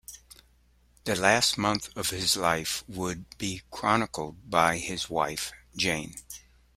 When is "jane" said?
5.75-6.15